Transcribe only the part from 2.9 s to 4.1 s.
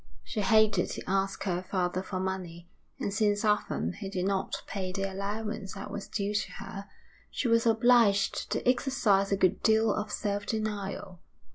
and since often he